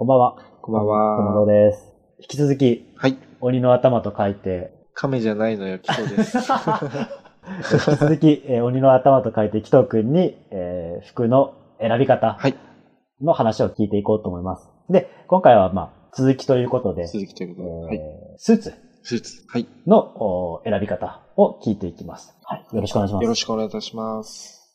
[0.00, 0.36] こんばんは。
[0.62, 1.34] こんばん友は。
[1.44, 1.92] 野です。
[2.20, 3.18] 引き続き、はい。
[3.42, 6.38] 鬼の頭と書いて、亀じゃないのよ、キトです。
[6.40, 12.54] 引き続き、えー鬼の頭と書いて、紀藤くんに、えー服の選び方はい。
[13.20, 14.70] の話を聞いていこうと思います。
[14.88, 17.96] で、今回は、まあ、続きということで、続きということで。
[17.96, 18.38] えーはい。
[18.38, 18.72] スーツ
[19.02, 19.44] スーツ。
[19.50, 19.66] はい。
[19.86, 22.34] のお選び方を聞いていきます。
[22.44, 22.66] はい。
[22.72, 23.22] よろしくお願いします。
[23.24, 24.72] よろしくお願いいたします。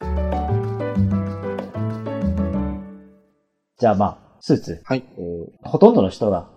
[3.79, 4.81] じゃあ、まあ、スーツ。
[4.83, 5.03] はい。
[5.17, 6.49] えーほとんどの人が、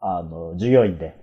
[0.00, 1.14] あの、従業員で、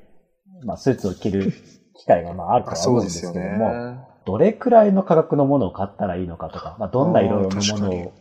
[0.63, 1.51] まあ、スーツを着る
[1.97, 3.97] 機会が、まあ、あるとあは思うんでそうですけども、ね。
[4.27, 8.13] どれくらいの価格のものを買ったらいいのかとか、まあ、どんな色のものを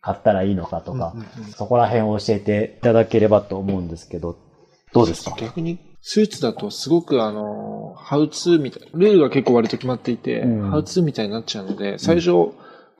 [0.00, 4.36] 買ったらいいのかとか、うんうんうんそこら辺を教えていただければと思うんですけど、
[4.92, 5.34] どうですか？
[5.36, 12.52] 逆に、スーツだとすごくあの、ハウツーみたいな、ルールが結構割と決まっていて、うんハウツーみたいになっちゃうので、最初、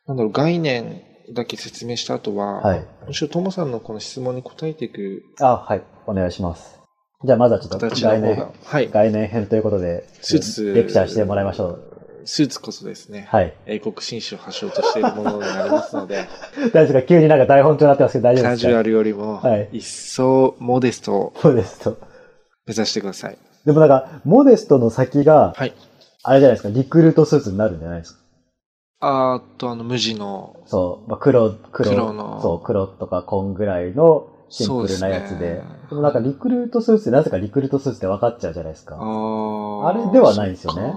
[0.09, 2.85] なんだろう、概念だけ説明した後は、はい。
[3.09, 5.83] むしろともさんのこの質問に答えていくあ、はい。
[6.07, 6.81] お願いします。
[7.25, 8.91] じゃあ、まずはちょっと概念、、はい。
[8.91, 11.87] 概念編ということで、スーツレクチャーしてもらいましょう。
[12.25, 13.55] スーツこそですね、はい。
[13.67, 16.25] 英国紳士を発祥としているものになりますので、
[16.73, 18.69] 大丈夫ですか急になんか台本調になってますけど大丈夫ですか？
[18.69, 21.99] カジュアルよりもはい、一層モデストをそうですと。
[22.67, 23.39] 目指してください。
[23.65, 25.75] でもなんか、モデストの先が、はい。
[26.23, 28.20] あれじゃないですか、リクルートスーツになるんじゃないですか？
[29.01, 35.55] あーと、あの、無地の、そう、まあ、黒、黒、黒のそう、黒とか紺ぐらいのシンプルなやつで。
[35.55, 38.97] ですねでもなんかリクルートスーツってなぜかリクルートスーツって分かっちゃうじゃないですあか。
[38.97, 40.93] ーあれではないですよね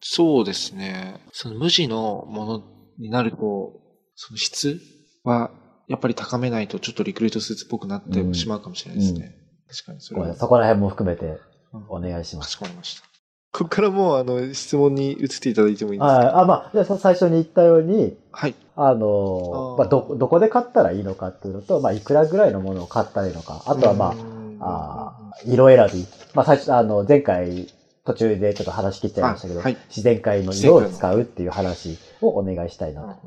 [0.00, 1.20] そうですね。
[1.32, 2.62] その無地のもの
[2.98, 3.72] になると、
[4.14, 4.80] その質
[5.22, 5.50] は、
[5.88, 9.36] やっぱり高めないとちょっとリクルートスーツっぽくなってしまうかもしれないですね。
[9.68, 10.34] 確かにそれは。
[10.34, 11.38] そこら辺も含めて
[11.72, 12.52] うんお願いしまかす。
[12.52, 13.11] しこまりました。
[13.52, 16.38] ここからもう、あの、質問に移っていただいてもいいですか？
[16.38, 18.54] ああ、まあ、じゃ最初に言ったように、はい。
[18.74, 23.62] あのあーまあ、ど、どこで買ったらいいのかっていうのと、まあ、いくらぐらいのものを買ったらいいのか。
[23.66, 24.14] あとはま
[24.60, 26.06] あ、あー色選び。
[26.34, 27.66] まあ、最初、あの、前回、
[28.04, 33.20] 途中でちょっと話切っちゃいましたけど、あはい自然界の色を使うっていう話をお願いしたいなと。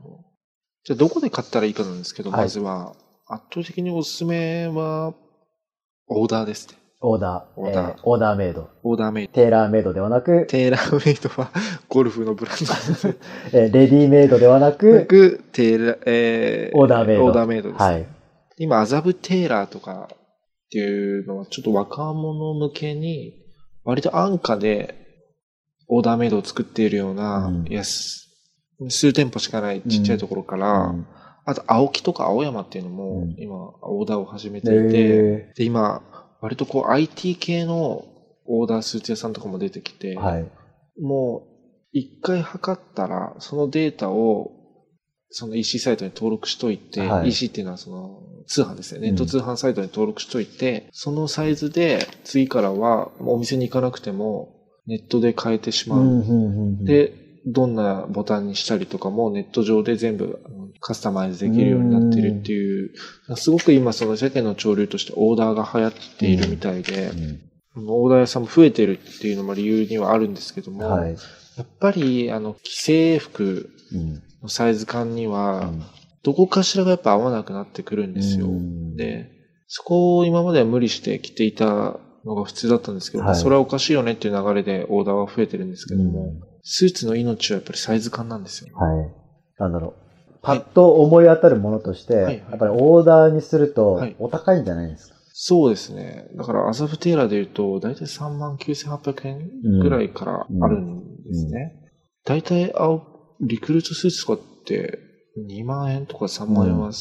[0.84, 2.96] じゃあ、どこで買ったらいいかなんですけど、はいまずは、
[3.28, 5.14] 圧倒的におすすめは、
[6.08, 6.76] オーダーですね。
[7.02, 8.70] オーダー、オーダーえーオーダーメイド。
[8.84, 9.34] オーダーメイド。
[9.34, 11.52] テーラーメイドではなく、テーラーメイドは、
[11.90, 13.18] ゴルフのブランドです。
[13.54, 18.06] えーレディメイドではなく、く、テーラー、えーオーダーメイドオーダーメイドです、はい。
[18.58, 20.18] 今、麻布テーラーとかっ
[20.72, 23.34] ていうのは、ちょっと若者向けに、
[23.84, 24.96] 割と安価で、
[25.88, 28.30] オーダーメイドを作っているような、うん安、
[28.90, 31.08] 数店舗しかないちっちゃいところから、うん
[31.48, 36.02] あと、青木とか青山っていうのもうん、今、オーダーを始めていて、えで、今、
[36.42, 38.06] 割とこう IT 系の
[38.46, 40.52] オーダースーツ屋さんとかも出てきて、ーはい。
[41.02, 41.56] もう、
[41.92, 44.52] 一回測ったら、そのデータを、
[45.30, 49.10] その EC サイトに登録しといて、はい EC っていうのはその通販ですよね。
[49.10, 56.02] うんネット通販サイトに登録しといて、そのサイズで次からはお店に行かなくてもネットで変えてしまう。
[56.02, 57.14] うんうんうんうん、で、
[57.48, 60.40] どんなボタンにしたりとかもネット上で全部
[60.80, 62.92] カスタマイズできるようになってるっていう、
[63.36, 67.42] すごく今その世間の潮流としてオーダーが流行っているみたいで、うん
[67.78, 71.12] オーダー屋さんも増えてるっていうのも理由にはあるんですけども、はい。
[71.12, 75.84] やっぱり、あの、既製服うんのサイズ感にうは、ん
[76.24, 78.48] どこかしらがやっぱ合わなくなってくるんですよ。
[78.48, 79.30] うんで、
[79.68, 88.76] そこを今までは無理して着ていたのが普通だったんですけど、はいそれはおかしいよねっていう流れでオーダーは増えてるんですけども、うんスーツの命はやっぱりサイズ感なんですよ。
[88.76, 89.14] はい。
[89.60, 90.05] なんだろう。
[90.46, 95.16] パッと思い当たるものとして、はいやっぱりオーダーにするとはいお高いんじゃないですか？
[95.38, 96.28] そうですね。
[96.38, 99.50] だから、アザブテーラーで言うと、だいたい3万9800円
[99.82, 101.74] ぐらいからあるんですね。
[102.26, 103.04] だいたい青、
[103.42, 104.98] リクルートスーツとかって
[105.50, 106.94] 2万円とか3万円は、ね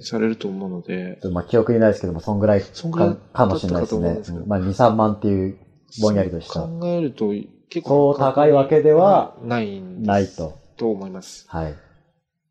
[0.00, 3.98] されると思うので、まあ記憶にないですけども、そんぐらいそんぐらいかかもしれないです
[4.32, 5.58] ねまあ2、3万っていう
[6.00, 6.60] ぼんやりとした。
[6.60, 7.32] 考えると、
[7.68, 10.54] 結そう高いわけではないんですないと。
[10.78, 11.44] と思います。
[11.48, 11.74] はい。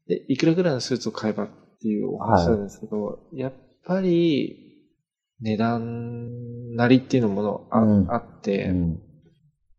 [0.07, 1.47] で、いくらぐらいのスーツを買えばっ
[1.81, 3.53] ていうお話なんですけど、やっ
[3.85, 4.59] ぱり、
[5.41, 8.99] 値段なりっていうのもあ,、うんあって、うん。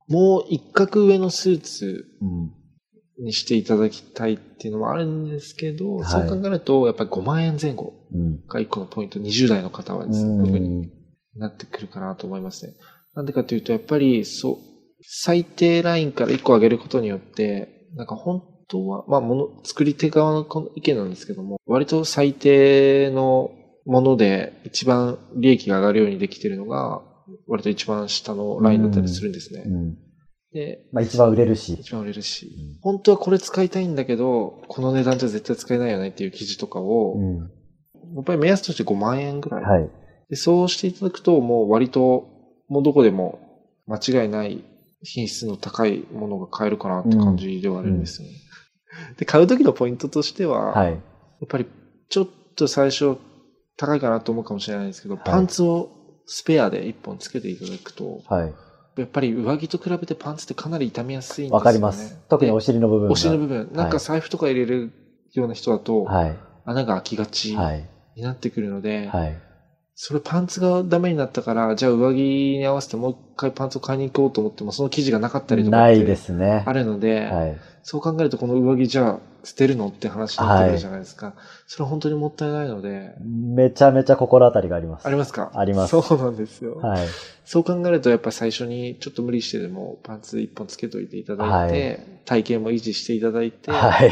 [0.09, 2.53] もう一角上のスーツうん。
[3.17, 8.45] にしていただきたいっていうのもあるんですけど、はいそう考えると、やっぱり5万円前後うん。
[8.47, 10.91] が一個のポイント、20代の方はですね、うん特に
[11.37, 12.75] なってくるかなと思いますね。
[13.15, 14.57] なんでかというと、やっぱり、そう、
[15.03, 23.53] 最低ラインから1個上げることによって、なんか本当は、まあ、もの、作り手側のこの意見なんですけども、割と最低の
[23.87, 27.03] もので一番利益が上がるようにできているのが、
[27.47, 29.65] 割と一番下のラインだったりするんですね。
[29.67, 29.99] うん。
[30.53, 31.75] で、まあ一番売れるし。
[31.75, 37.39] 一番売れるし、うん本当はこれ使いたいんだけど、この値段じゃ絶対使えないよねっていう記事とかを、うん。
[37.39, 39.91] やっぱり目安として5万円ぐらいはい。
[40.29, 42.29] でそうしていただくと、もう割と、
[42.69, 43.39] もうどこでも
[43.87, 44.65] 間違いない
[45.03, 48.35] 品質の高いものが買えるかなって感じではあるんですよね。
[49.17, 50.93] で、買う時のポイントとしては、はい。
[50.93, 51.01] やっ
[51.49, 51.67] ぱり
[52.09, 53.17] ちょっと最初
[53.77, 55.91] 高いかなと思うかもしれないですけど、いパンツを
[56.27, 58.55] スペアで1本つけていただくと、はい。
[58.97, 61.55] やっぱり上着と比べてパンツってかなり傷みやすいんですよね。
[61.57, 62.17] わかります。
[62.29, 63.13] 特におで尻の部分が。
[63.13, 63.71] お尻の部分。
[63.73, 64.93] なんか財布とか入れる
[65.33, 66.37] ような人だと、はい。
[66.65, 67.89] 穴が開きがちはい。
[68.17, 69.37] になってくるので、はい。
[69.97, 72.17] それパンツがダメになったから、じゃあ上着
[72.59, 76.65] に合わせてもう一回パンツを買いに行こうと思っても、その生地がなかったりとかないですね。
[76.67, 77.57] あるので、はい。
[77.85, 81.35] そう考えるとこの上着じゃあ捨てるのって話になってくるじゃないですか。
[81.67, 85.07] それは本当にもったいないので、めちゃめちゃ心当たりがあります。
[85.07, 85.53] ありますか？
[85.55, 86.77] ありますそうなんですよ。
[86.77, 87.07] はい。
[87.45, 94.11] そう考えるとやっぱ最初にちょっと無理してでもパンツ一本つけといていただいて、体型も維持していただいて、はい。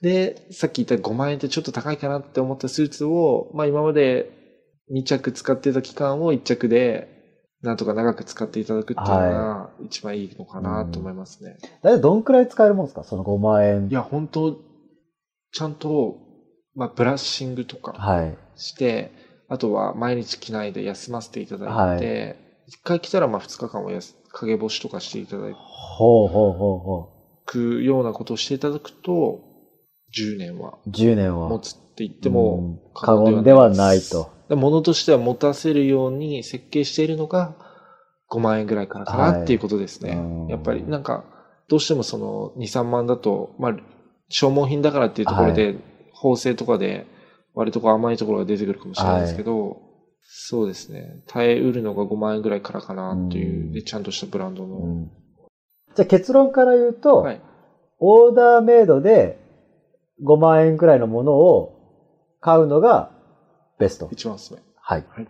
[0.00, 4.39] で、さっき言った5万円ってちょっと高いかなって思ったスーツを、まあ今まで
[4.92, 7.08] 2着使ってた期間を1着で、
[7.62, 11.58] なんとか長く使っていただくっていうのが一番いいのかなと思いますね。
[11.82, 13.04] だいたいどんくらい使えるもんですか？
[13.04, 13.88] その5万円。
[13.88, 14.56] いや、本当
[15.52, 16.16] ちゃんと、
[16.74, 18.36] まあブラッシングとかはい。
[18.56, 19.10] して、
[19.48, 22.36] あとは毎日着ないで休ませていただいて、
[22.66, 27.08] 一回着たらまあ2日間はやす陰干しとかしていただほうほうほうほ
[27.46, 29.40] くようなことをしていただくと、
[30.16, 30.90] 10年はう。
[30.90, 31.48] 10年は。
[31.48, 34.39] 持つって言ってもうん過言ではないと。
[34.50, 37.54] で物としては持たせるように設計しているのが
[38.30, 40.12] 5万円ぐらいからかはないっていうことですね。
[40.12, 41.24] うんやっぱりなんか、
[41.68, 43.76] どうしてもその2、3万だと、まあ、
[44.28, 45.76] 消耗品だからっていうところで、
[46.12, 47.06] 縫製とかで
[47.54, 49.80] 割とこう甘いところが出てくるかもしれないですけど、
[50.22, 51.22] そうですね。
[51.28, 54.76] 耐えうるのが5万円ぐらいからかなっていう、ちゃんとしたブランドの。
[54.76, 55.10] うん
[55.96, 57.40] じゃあ結論から言うと、はい。
[57.98, 59.40] オーダーメイドで
[60.24, 61.74] 5万円くらいのものを
[62.40, 63.10] 買うのが
[63.80, 64.08] ベスト。
[64.12, 64.60] 一番おすすめ。
[64.80, 65.04] はい。
[65.10, 65.26] はい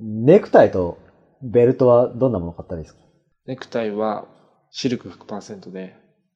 [0.00, 0.98] ネクタイと
[1.40, 3.00] ベルトはどんなものを買ったらいいですか？
[3.46, 4.26] ネクタイは
[4.70, 5.94] シルク100%で、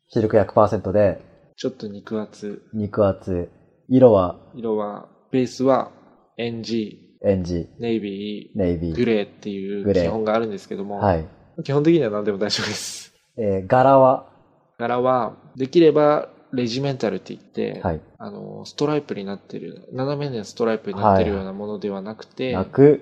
[0.08, 1.20] シルク100%で、
[1.56, 2.62] ちょっと肉厚。
[2.72, 3.48] 肉厚、
[3.88, 4.36] 色は？
[4.54, 5.90] 色は、ベースは
[6.38, 6.92] NG、
[7.24, 8.94] エンジ、ネイビー、ネイビー。
[8.96, 11.26] グレーっていうグレー基本があるんですけども、はい。
[11.64, 13.12] 基本的には何でも大丈夫です。
[13.36, 14.30] えー柄は？
[14.78, 18.00] 柄は、できれば、レジメンタルって言って、はい。
[18.18, 23.00] あの、ストライプになってる、斜めのストライプになってるようなものではなくて、なく、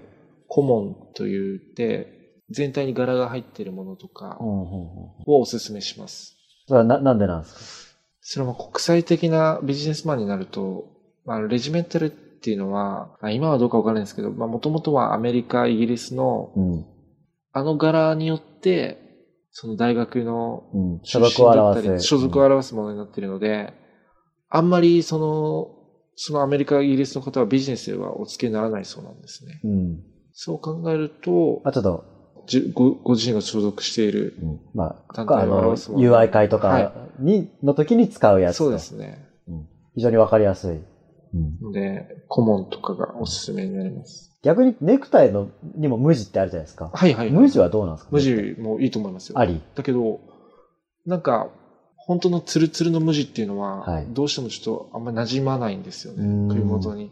[0.48, 2.16] コモンと言って、
[2.50, 6.36] 全体に柄が入ってるものとかをおすすめします。
[6.66, 10.84] それはな、なんでなんですそれも国際的なビジネスマンになると、
[11.26, 16.86] あのレジメンタルっていうのは、あ今はどうかわからないですけど、まあもともとはアメリカ、イギリスのかうん。
[17.52, 19.05] あの柄によって、
[19.58, 21.00] その大学のうん。
[21.02, 22.06] 所出属を表す。
[22.06, 23.72] 所属を表すものになっているので、
[24.50, 25.70] あんまりその、
[26.14, 29.60] そのアメリカ、イギリスの方はビジネスではお付けにならないそうなんですね。
[29.64, 29.70] うん。
[29.70, 30.04] うん。
[30.34, 32.04] そう考えると、まあちょっと、
[32.46, 38.64] じごご自身が所属している、うん、まあ、団体を表すもの UI 会とはかに、の時に使うやつと。
[38.64, 39.26] そうですね。
[39.48, 39.68] うん。
[39.94, 40.80] 非常にわかりやすい。
[41.34, 41.58] うん。
[41.60, 44.32] ので、顧問とかがおすすめになります。
[44.42, 46.90] 逆にネクタイのにも無地ってあるじゃないですか。
[46.92, 47.34] はいはい、はい。
[47.34, 48.10] 無地はどうなんですか？
[48.12, 49.38] 無地もいいと思いますよ。
[49.38, 49.60] あり？
[49.74, 50.20] だけど、
[51.04, 51.48] なんか、
[51.96, 56.24] 本当のツルツルの無地っていうのは、はいどうしてもちょっとあんまり馴染まないんですよね。
[56.24, 57.10] うん首元に。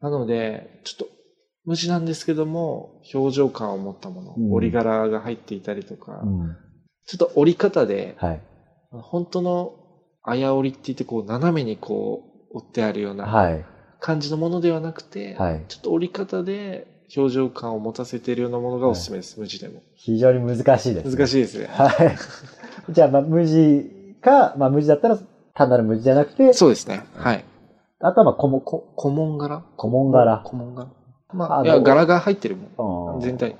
[0.00, 1.14] なので、ちょっと、
[1.64, 6.56] 無地なんですけども、表情感を持ったもの、うん折り柄が入っていたりとか、うん。
[7.06, 8.40] ちょっと折り方で、はい。
[8.90, 9.72] 本当の
[10.24, 13.64] あや折りって言って、こう、斜めにこう、折ってあるようなはい。
[14.00, 15.64] 感じのものではなくて、はい。
[15.68, 19.82] ちょっと折り方で表情感を持たせているようなものがおすすめです、無地でも。
[19.94, 21.66] 非常に難しいです、難しいですね。
[21.66, 22.16] はい。
[22.92, 25.18] じゃあ、まあ、無地か、まあ、無地だったら、
[25.54, 27.04] 単なる無地じゃなくて、そうですね。
[27.14, 27.44] はい。
[28.00, 29.62] あとは、まあ、こも、こ、こ、古文柄？
[29.78, 30.42] 古文柄。
[30.44, 30.88] 古文柄。
[31.32, 33.14] まあ、いや、柄が入ってるもん。
[33.14, 33.56] うん全体。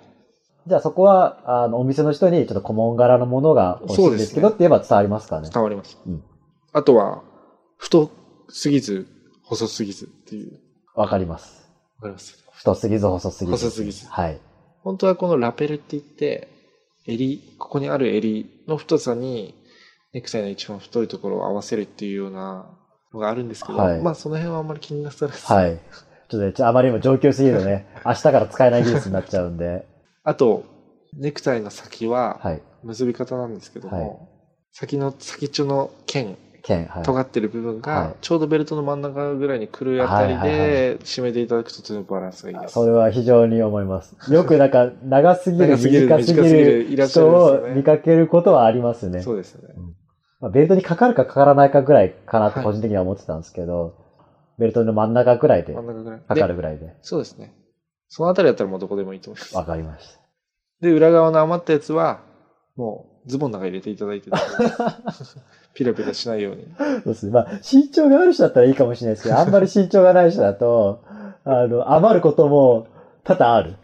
[0.67, 5.51] じゃあ、そこは、あの、お店の人に、ちょっと古文柄のものが欲しいんですけどって言えば伝わりますかね。
[5.53, 5.99] 伝わります。
[6.07, 6.23] うん
[6.75, 7.23] あとは、
[7.77, 8.09] 太
[8.53, 9.07] すぎず、
[9.43, 10.61] 細すぎずっていう。
[10.95, 11.69] わかります。
[11.97, 12.39] わかります？
[12.53, 13.57] 太すぎず、細すぎず。
[13.57, 14.41] 細すぎずはい。
[14.83, 16.49] 本当はこのラペルって言って、
[17.07, 19.55] 襟、ここにある襟の太さに、
[20.13, 22.67] ネクタイの一番太いところを合わせるっていうような
[23.15, 25.45] のがあるんですけど、はいまあその辺はあんまり気になさらず。
[25.47, 25.79] はい。
[26.29, 29.87] ちょっとね、あまりにも上級すぎるとね、 明日から使えない技術になっちゃうんで。
[30.25, 30.65] あと、
[31.15, 32.63] ネクタイの先は、はい。
[32.83, 34.33] 結び方なんですけども、はい
[34.75, 37.03] 先の先っちょの剣、剣、はい。
[37.03, 42.75] 尖ってる部分はいが、ちょうどベルトの真ん中ぐらいに来るあたりで、締めていただくととてもバランスがいいです。
[42.75, 44.17] それは非常に思います。
[44.33, 49.21] よくなんか、長すぎる、短すぎる人を見かけることはありますね。
[49.23, 49.75] そうですね。
[50.41, 53.95] まあ、ベルトにかかるかかからないかぐらいかなってはい個人的には思ってたんですけど、
[54.59, 55.75] ベルトの真ん中ぐらいで。
[55.75, 56.95] かかるでぐらいで。
[57.03, 57.55] そうですね。
[58.09, 59.57] そのあたりだったらもうどこでもいいと思います。
[59.57, 60.19] わかりまし
[60.81, 62.21] で、裏側の余ったやつは、
[62.77, 64.31] もうズボンの中に入れていただいて
[65.75, 66.65] ピラピラしないように。
[66.77, 66.85] た。
[66.85, 67.33] そうですね。
[67.33, 71.03] まあ、身長がある人だったらいいかもしれないですけど、 あんまり身長がない人だと、
[71.45, 72.87] あの、余ることも
[73.25, 73.77] 多々ある。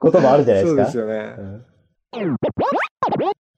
[0.00, 0.86] こともあるじゃないですか。
[0.86, 1.34] そうですよね。
[1.38, 2.36] うん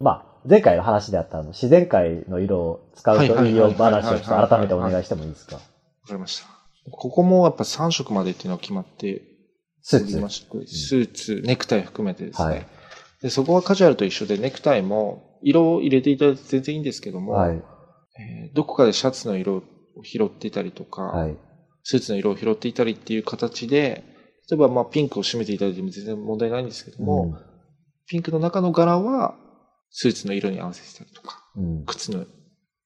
[0.01, 5.57] まあ、前回の話であったあの自然界の色を使うといいよ話をちょっと改めてお願いしてもいいですか？
[5.57, 5.67] わか
[6.13, 6.47] りました。
[6.91, 9.23] ここもやっぱ3色までっていうのが決まって
[9.83, 10.67] スーツ。
[10.67, 12.49] スーツ、ネクタイ含めてですね。
[12.49, 12.67] はい
[13.25, 17.57] でそこはカジュアルと一緒で、ネクタイも色を入れていただいて全然いいんですけども、はい。
[17.57, 19.63] えーどこかでシャツの色を
[20.05, 21.37] 拾っていたりとか、はい。
[21.83, 24.05] スーツの色を拾っていたりっていう形で、
[24.51, 27.37] 例えばまあピンクを締めていただいても全然問題ないんですけども、
[28.07, 29.35] ピンクの中の柄は
[29.91, 32.25] スーツの色に合わせてたりとか、うんうん靴の、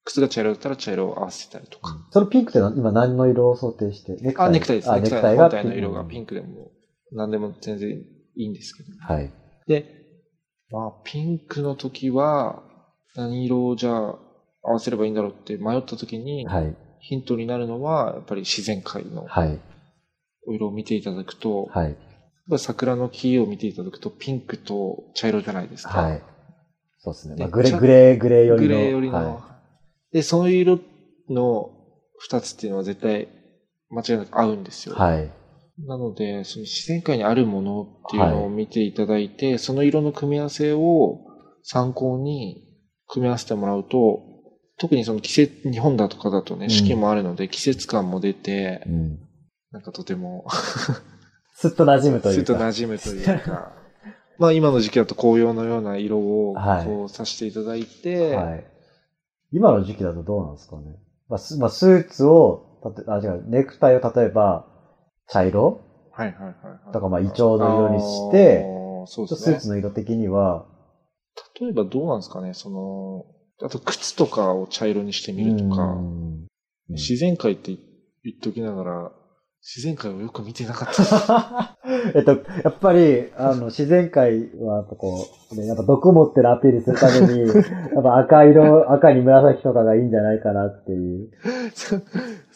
[0.05, 1.97] 靴が茶色だったら茶色を合わせてたりとか。
[2.11, 4.47] そのピンクって今何の色を想定してネクタイ？
[4.47, 4.91] あ、ネクタイです。
[4.91, 6.35] あネクタイ本体の色がピンク。
[6.35, 6.71] クでも、
[7.11, 7.89] 何でも全然
[8.35, 8.89] いいんですけど。
[9.13, 9.31] はい。
[9.67, 9.98] で、
[10.71, 12.63] まあ、ピンクの時は、
[13.15, 14.19] 何色をじゃあ
[14.61, 16.75] 合わせればいいんだろうって迷った時に、はい。
[16.99, 19.59] ヒントになるのは、やっぱり自然界のはい。
[20.47, 21.97] お色を見ていただくと、はい。
[22.57, 26.01] 桜の木を見ていただくと、ピンクと茶色じゃないですか。
[26.01, 26.23] はい。
[26.99, 27.35] そうですね。
[27.35, 28.67] でまあ、グレー、グレー、グレー寄りの。
[28.67, 29.35] グレー寄りの。
[29.35, 29.55] は
[30.11, 30.79] で、そういう色
[31.29, 31.69] の
[32.19, 33.27] 二つっていうのは絶対
[33.89, 34.91] 間違いなく合うんですい。
[34.91, 34.97] よ。
[34.97, 35.31] はい。
[35.85, 41.19] なので、その自然界にあるものっていうのを見ていただいて、その色の組み合わせを
[41.63, 42.63] 参考に
[43.07, 44.21] 組み合わせてもらうと、
[44.77, 49.19] 特にその季節、日本だとかだとね、うん四季もあるので、季節感も出て、うん。
[49.71, 50.45] なんかとても、
[51.53, 52.33] すっと馴染むというか。
[52.33, 53.73] すっと馴染むというか、
[54.39, 58.65] まあ今の時期だと紅葉のような色をはいこうさせていただいて、はい。
[59.51, 60.95] 今の時期だとどうなんですかね。
[61.27, 64.68] まあ、スまあ、スーツを、たとあ、違う、ネクタイを例えば、
[65.31, 65.81] 茶色？
[66.11, 66.93] はいはいはいはい。
[66.93, 68.65] とかまあイチョウの色にして
[69.05, 69.69] そうですねスーツ。
[69.69, 70.65] の色的には、
[71.59, 73.25] 例えばどうなんですかね、その、
[73.65, 76.45] あと靴とかを茶色にしてみるとか、うん
[76.91, 77.71] 自然界って
[78.23, 79.11] 言っときながら、
[79.61, 81.77] 自然界をよく見てなかった。
[82.15, 82.31] えっと、
[82.63, 87.41] やっぱり、あの、自然界は、やっぱこう、ね、やっぱ毒持ってるアピールするために、
[87.93, 91.29] やっぱ赤色、赤に紫とかがいいんじゃないかなっていう。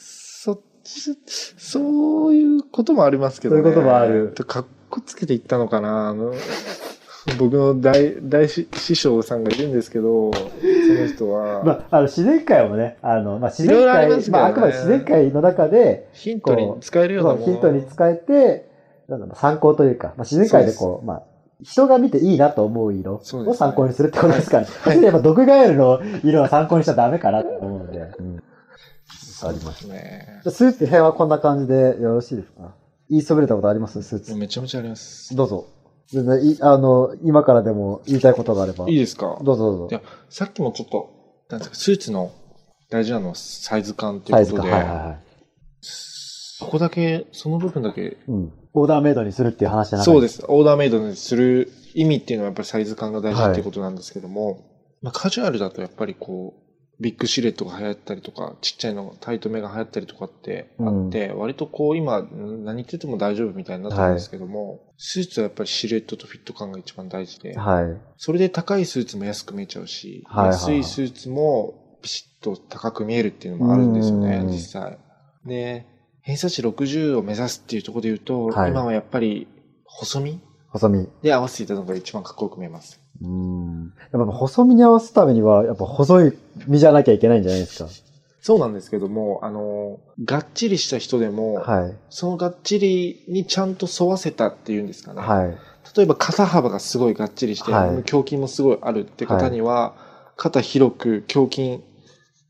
[0.84, 3.62] そ、ういうこともありますけどね。
[3.62, 4.34] そういうこともある。
[4.36, 6.10] とかっこつけていったのかな。
[6.10, 6.34] あの、
[7.40, 17.46] 僕の大、大師師匠さんがいるんですけど、その人は、まあ、あの、自然界もね、あの、まあ、自然界、ろあねまあ、あくまで自然界の中で、ヒントに使えるようなもの。
[17.46, 18.70] ヒントに使えて、
[19.08, 21.24] なんだろう参考というか、まあ、自然界でこう、まあ、
[21.62, 25.02] 人が見ていいなと思う色を参考にするってことですから、はい。
[25.02, 28.00] やっぱ毒ガエルの色は参考にしちゃダメかなと思うので。
[28.20, 28.44] うん
[29.48, 29.88] あります。
[29.88, 30.42] ね。
[30.44, 32.76] じゃあスーツ編はこんな感じでよろしいですか？
[33.10, 34.02] 言いそびれたことあります？
[34.04, 34.36] スーツ。
[34.36, 35.36] めちゃめちゃあります。
[35.36, 35.68] どうぞ。
[36.08, 38.90] 全然い、あの、今からでも言いたいことがあれば。
[38.90, 39.40] いいですか？
[39.44, 40.02] どうぞどうぞいや。
[40.30, 41.10] さっきもちょっと、
[41.50, 42.32] なんですか、スーツの
[42.90, 44.42] 大事なのはサイズ感ってい。
[44.42, 45.20] うことで、はいはいはい。
[45.82, 48.54] そこだけ、その部分だけ、うん。
[48.74, 50.44] オーダーメイドにするっていう話じゃなかそうです。
[50.48, 54.60] オーダーメイドにする意味っていうのはやっぱりサイズ感が大事っていうことなんですけども、
[55.02, 68.02] まあカジュアルだとやっぱりこう、ビッグシルエットが流行ったりとか、ちっちゃいのタイトめが流行ったりとかってあって、割とこう今ん何言ってても大丈夫みたいになってるんですけども、スーツはやっぱりシルエットとフィット感が一番大事で、はい。
[68.18, 74.98] それで高いスーツも安く見えちゃうし、はいはい安いスーツもピシッと高く見えるっていうのもあるんですよねう、ん実際。
[75.46, 75.86] で、
[76.22, 79.48] 偏差値60を目指すっていうところで言うと、はい今はやっぱり
[79.86, 80.40] 細身？
[80.70, 81.10] 細身。
[81.22, 83.03] で合わせていたのが一番かっこよく見えます。
[83.22, 83.94] うん。
[84.12, 86.34] やっぱ細身に合わすためには、やっぱ細い
[86.68, 87.90] 身じゃなきゃいけないんじゃないですか？
[88.42, 91.98] そうなんですけども、あの、がっちりした人でも、はい。
[92.10, 95.22] そのがっちりにちゃんと沿わせたっていうんですかね。
[95.22, 95.58] はい。
[95.96, 99.94] 例えば肩幅がすごいがっちりして、はい胸筋もすごいあるって方には、
[100.36, 101.84] 肩広く胸筋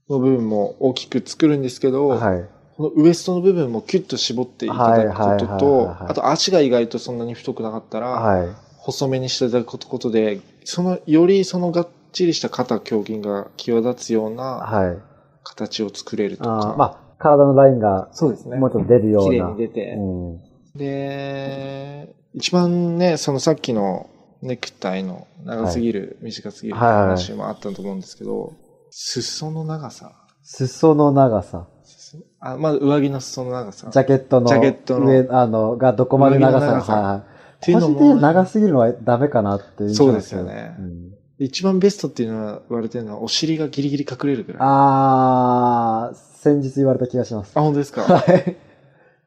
[0.10, 2.50] の部分も大きく作るんですけど、はい。
[2.76, 8.48] このウエストの部分もキュッと絞っていただくこととはい、あと足が意外とそんなに太くなかったら、はい。
[8.84, 14.98] 細めにしていただくことで、その、よりそのがっちりした肩、胸筋が際立つようなはい。
[15.44, 16.58] 形を作れるとか。
[16.58, 18.58] あーまあ、体のラインが、そうですね。
[18.58, 19.30] もうちょっと出るような。
[19.30, 19.96] 綺麗に出て。
[19.98, 20.42] うん。
[20.76, 24.10] で、一番ね、そのさっきの
[24.42, 28.52] ネクタイの長すぎる、短すぎる話もあったと思うんですけど、
[28.92, 30.12] 裾の長さ。
[30.44, 31.68] 裾の長さ。
[31.86, 33.90] 裾あまず上着の裾の長さ。
[33.92, 37.33] ジャケットのジャケットの上、あの、がどこまで長さ長さはいはい。
[37.64, 39.96] っていうのも個人的に長すぎるのはダメかなっていう。
[39.96, 44.62] そうですよねうん一番ベストっていうのは言われてるのは、お尻がギリギリ隠れるぐらい。
[44.62, 47.58] あ、あー、先日言われた気がします。
[47.58, 48.04] 本当ですか？
[48.04, 48.56] はい。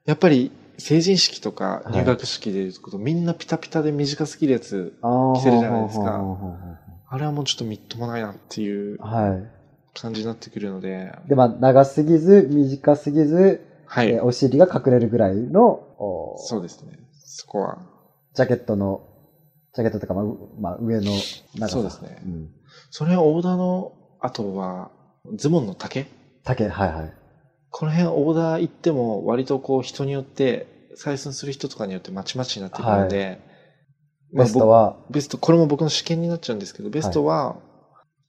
[0.04, 6.78] やっぱり、成人式とかはい入学式でいうと、みんなピタピタで短すぎるやつ、あ着せるじゃないですかは
[7.08, 10.00] あれはもうちょっとみっともないなっていういはい。
[10.00, 14.10] 感じになってくるので、で、まあ、長すぎず、短すぎず、はい。
[14.10, 15.64] えーお尻が隠れるぐらいの、
[15.98, 16.92] おそうですね。
[17.24, 17.78] そこは。
[18.36, 19.02] ジャケットの、
[19.74, 21.10] ジャケットとか、まあ、うまあ、上の
[21.54, 21.68] 長さ。
[21.68, 22.50] そうですねん。
[22.90, 24.90] それオーダーの後は、
[25.34, 26.06] ズボンの丈？
[26.44, 27.12] 丈、はいはい。
[27.70, 30.66] この辺オーダー行っても割とこう人によって、
[30.96, 33.40] 採寸する人とかによってまちまちになってくるので、
[34.32, 37.56] まあベストは、ベスト、これも僕の試験になっちゃうんですけど、ベストは、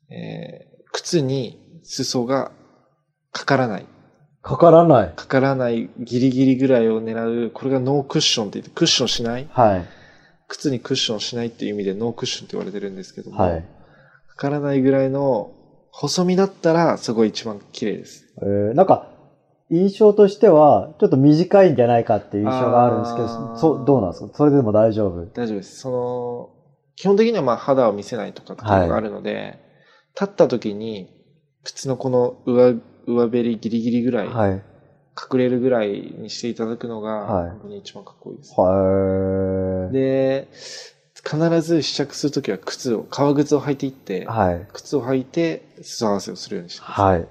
[0.10, 2.52] えー靴に裾が
[3.32, 3.86] かからない。
[4.42, 5.14] かからない。
[5.16, 9.48] かからないギリギリぐらいを狙う、これがノークッションって言って、クッションしない？
[9.52, 9.86] はい。
[10.48, 13.66] 靴にクッションしないっていう意味でノークッションって言われてるんですけども、はい。
[14.30, 15.52] かからないぐらいの
[15.92, 18.26] 細身だったら、そこ一番綺麗です。
[18.42, 19.12] えー、なんか、
[19.70, 24.32] 印象としては、ちょっと短いんじゃないかっていう印象があるんですけど、そう、どうなんですか？
[24.34, 25.26] それでも大丈夫？
[25.26, 25.80] 大丈夫です。
[25.80, 26.50] その、
[26.96, 29.60] 基本的にはまあ肌を見せないとかっていうのがあるので、
[30.14, 31.10] 立った時に、
[31.64, 32.76] 靴のこの上、
[33.06, 34.64] 上べりギリギリぐらい、はい。
[35.32, 38.54] 隠れるぐらいにしていただくのが、はい本当に一番かっこいいです。
[38.56, 38.70] はい。
[39.92, 40.48] で、
[41.24, 44.68] 必ず試着するときは靴を、革靴を履いていって、はい。
[44.72, 47.06] 靴を履いて裾合わせをするようにしてください。
[47.06, 47.20] はい。
[47.22, 47.28] わ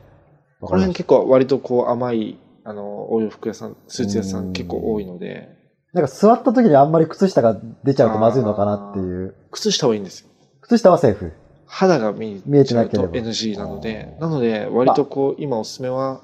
[0.60, 5.48] この辺結構割とこう甘い、あの、お洋服屋さん、スーツ屋さうんん結構多いので、
[5.92, 6.00] た。
[6.00, 9.34] なんか座った時にあんまり靴下が出ちゃうとまずいのかなっていう。
[9.50, 10.28] 靴下はいいんですよ。
[10.60, 11.32] 靴下はセーフ。
[11.66, 16.22] 肌が見見ええちゃうとてなければ NG なのでなので割とこう、今おすすめは、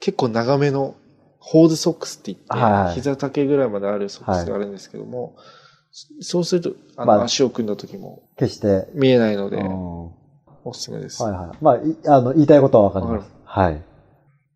[0.00, 0.94] 結構長めの
[1.40, 5.34] ホーズソックスって言って、はいはい膝丈ぐらいまであるソックスがあるんですけども、
[6.20, 8.88] そうすると、あの、まあ足を組んだ時も決して。
[8.94, 10.10] 見えないので、うん
[10.62, 11.22] おすすめです。
[11.22, 11.64] はいはい。
[11.64, 13.30] まあ、いあの、言いたいことはわかります。
[13.44, 13.82] はい。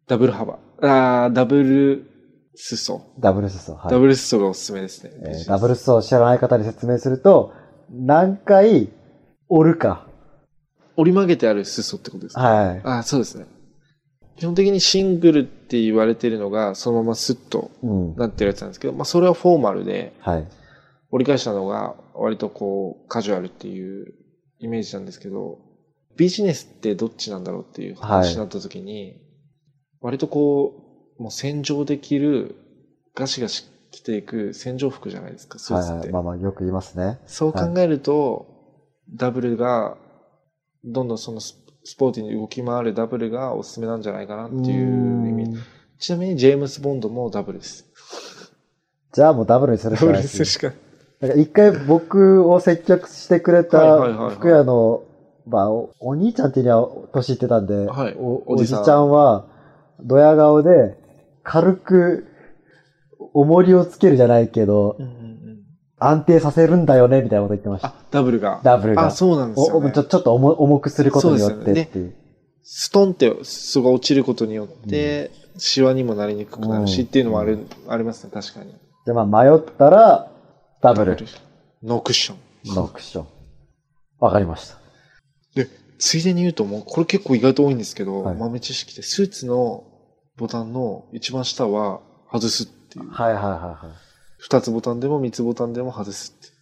[0.07, 0.59] ダブル幅。
[0.83, 2.11] あーダブル
[2.55, 3.01] 裾。
[3.19, 3.75] ダブル裾。
[3.75, 3.91] はい。
[3.91, 5.11] ダブル裾がおすすめですね。
[5.25, 7.55] えーダブル裾を知らない方に説明すると、
[7.91, 8.91] 何回
[9.49, 10.07] 折るか。
[10.97, 12.43] 折り曲げてある裾ってことですか？
[12.43, 12.81] はい。
[12.85, 13.47] あそうですね。
[14.37, 18.17] 基本的にシングルって言われてるのが、そのままスッとうん。
[18.17, 20.47] なってるやつなんですけど、まあそれはフォーマルで、はい。
[21.11, 24.15] 折り返したのが割とこうカジュアルっていう
[24.59, 25.59] イメージなんですけど、
[26.17, 29.21] ビジネスってどっちなんだろうっていう話になった時に、
[30.01, 32.57] 割とこう、もう戦場で着る
[33.15, 35.93] ガシガシ着ていく戦場服じゃないですか、スーツって。
[35.93, 36.13] はいはい。
[36.13, 37.21] まあまあ、よく言いますね。
[37.27, 38.47] そう考えると、
[39.15, 39.97] ダブルが、
[40.85, 45.45] どんどんそのススポーティーに動き回るダブルがおすすめなんじゃないかなっていう意味。
[45.45, 45.63] うん。
[45.99, 47.87] ちなみにジェームス・ボンドもダブルです。
[49.13, 55.05] じゃあもうダブルにするダブルしかないですにするしかか一回僕を接客してくれた服屋の、
[55.47, 58.15] まあお、お兄ちゃんっていうには年いってたんで、はい。
[58.19, 59.47] おおじちゃんは、
[60.03, 60.97] ドヤ顔で、
[61.43, 62.27] 軽く、
[63.33, 65.24] 重りをつけるじゃないけど、うん
[66.09, 67.89] 安定させるんだよね、みたいなこと言ってました。
[67.89, 68.61] あ、ダブルが。
[68.63, 69.07] ダブルが。
[69.07, 69.87] あ、そうなんですよ、ね。
[69.87, 72.15] おおちょちょっと重重くすることによってっていう。
[72.63, 78.71] ストンって裾が落ちることによって、シワにもなりにくくなるし、うんっていうのもある、ありますね、確かに。
[78.71, 80.31] じゃあまあ迷ったら、
[80.81, 81.17] ダブル、
[81.83, 82.75] ノークッション。
[82.75, 83.27] ノークッション。
[84.19, 84.79] わかりました。
[85.55, 89.85] で、ついでに言うともう、これ結構意外と多いんですけど、はい豆知識で、スーツの
[90.37, 92.01] ボタンの一番下は
[92.33, 93.11] 外すっていう。
[93.11, 94.04] はいはいはいはい。
[94.45, 96.53] 二つボタンでも三つボタンでも外すって。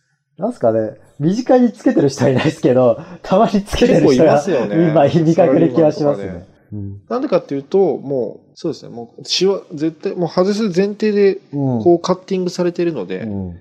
[0.41, 6.47] なんすかね、身近につけてる人はいないですけど、たまにつけてる人結構いが、ますよね今、見かける気はしますサラリーマンね。
[6.73, 13.61] うんなんでかっていうと、もう、そうですね、もう、シワ、絶対、もう外す前提で、うんこうカッティングされてるので、うん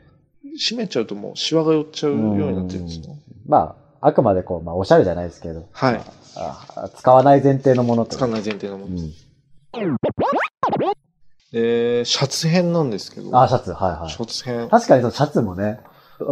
[0.54, 3.16] 閉めちゃうともうシワが寄っちゃうようになってるんですよ。
[3.48, 6.02] まあ、あくまでこう、まあ、おしゃれじゃないですけど、はい。
[6.36, 8.96] あ使わない前提のものと使わない前提のもの。
[8.96, 9.12] うん
[11.52, 13.38] で、シャツ編なんですけど。
[13.40, 14.18] あ、シャツ、はいはいシ。
[14.18, 14.70] ャツ編。
[14.70, 15.80] 確かにそのシャツもね、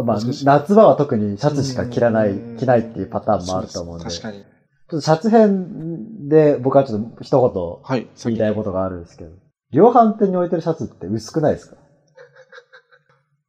[0.04, 4.38] まあ、夏場は特にシャツしか着らないうん、着ないっていうパターンもあると思うんで、確かに。
[4.38, 4.42] っ
[4.88, 8.00] とシャツ編で僕はちょっと一はい。
[8.02, 9.30] 言言いたいことがあるんですけど、
[9.72, 11.76] 量販店に置いてるシャツって薄くないですか？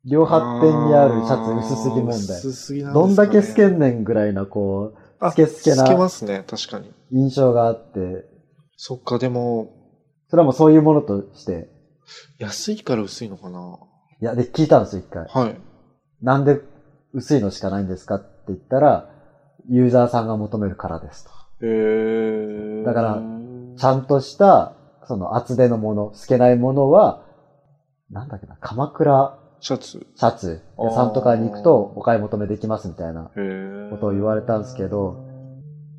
[0.04, 2.18] 量販店にあるシャツ薄すぎ問題。
[2.18, 6.92] 薄すぎなんどんだけ透けんんねんぐらいな、こう、あスケスケな透けますね、確かに。
[7.12, 8.26] 印象があって、
[8.78, 9.70] そっか、でも、
[10.32, 11.70] それはもうそういうものとして、
[12.40, 13.80] 安いから薄いのかな？
[14.22, 15.26] いや、で、聞いたんですよ、一回。
[15.26, 15.60] はい。
[16.22, 16.62] なんで
[17.14, 19.10] 薄いのしかないんですかって言ったら、
[19.68, 21.32] ユーザーさんが求めるからですと。
[21.66, 22.86] へー。
[22.86, 23.22] だから
[23.78, 24.74] ちゃんとした、
[25.06, 27.26] その厚手のもの、透けないものは、
[28.10, 30.08] なんだっけな、鎌倉シャツ。
[30.16, 33.90] シャツあーさんとかに行くとお買い求めできますみたいなへー。
[33.90, 35.26] ことを言われたんですけど、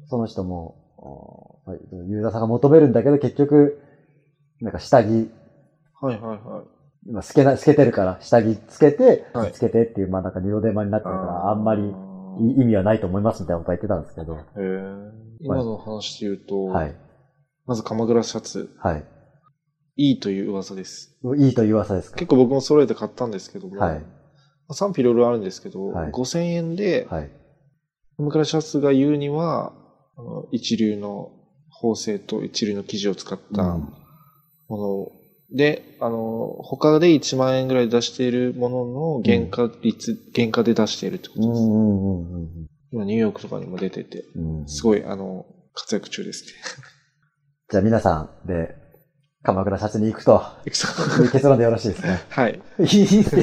[0.07, 1.61] その人も、お
[2.09, 3.79] ユーザーさんが求めるんだけど、結局、
[4.63, 5.29] なんか下着
[6.01, 6.67] はいはいはい。
[7.09, 14.37] 今透けな、透けてるから、下着つけて、はいつけてっていう、まあなんか二度手間になってるから、あんまりい意味はないと思いますみたいなことは言ってたんですけど。
[14.37, 16.95] へー今の話で言うと、はい。
[17.67, 19.05] まず鎌倉シャツ、はい。
[19.97, 21.19] いいという噂です。
[21.37, 22.17] いいという噂ですか？
[22.17, 24.05] 結構僕も揃えて買ったんですけども、はい。
[24.71, 27.31] 賛否いろいろあるんですけど、はい5000円で、はい。
[28.17, 29.73] 鎌倉シャツが言うには、
[30.17, 31.33] あの一流の
[31.69, 33.93] 縫製と一流の生地を使ったうん
[34.73, 35.13] も
[35.51, 41.67] ので、あの、他で1万円ぐらい出しているものの原価率、原価で出しているってこうんうとです。
[41.67, 44.69] んうんうん今ニューヨークとかにも出てて、うんうん。
[44.69, 46.53] すごい、あの、活躍中ですね。
[47.71, 48.75] じゃあ皆さんで、
[49.43, 50.89] 鎌倉シャツに行くと、いくさ
[51.23, 52.21] いう結論でよろしいですね。
[52.29, 52.61] はい。
[52.79, 53.37] いいです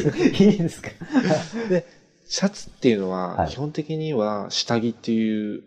[0.44, 0.90] いいですか
[1.68, 1.84] で、
[2.28, 5.64] シャツっていうのはは、い基本的には下着っていう